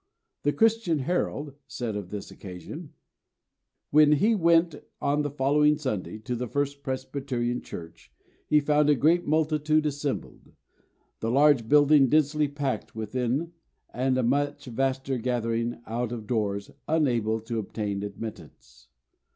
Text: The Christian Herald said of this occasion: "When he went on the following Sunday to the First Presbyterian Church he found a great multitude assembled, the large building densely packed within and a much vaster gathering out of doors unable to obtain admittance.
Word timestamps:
The 0.41 0.51
Christian 0.51 0.97
Herald 0.97 1.53
said 1.67 1.95
of 1.95 2.09
this 2.09 2.31
occasion: 2.31 2.93
"When 3.91 4.13
he 4.13 4.33
went 4.33 4.73
on 4.99 5.21
the 5.21 5.29
following 5.29 5.77
Sunday 5.77 6.17
to 6.21 6.35
the 6.35 6.47
First 6.47 6.81
Presbyterian 6.81 7.61
Church 7.61 8.11
he 8.47 8.59
found 8.59 8.89
a 8.89 8.95
great 8.95 9.27
multitude 9.27 9.85
assembled, 9.85 10.53
the 11.19 11.29
large 11.29 11.69
building 11.69 12.09
densely 12.09 12.47
packed 12.47 12.95
within 12.95 13.53
and 13.93 14.17
a 14.17 14.23
much 14.23 14.65
vaster 14.65 15.19
gathering 15.19 15.79
out 15.85 16.11
of 16.11 16.25
doors 16.25 16.71
unable 16.87 17.39
to 17.41 17.59
obtain 17.59 18.01
admittance. 18.01 18.87